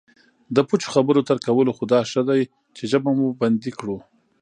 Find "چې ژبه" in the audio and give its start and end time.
2.75-3.11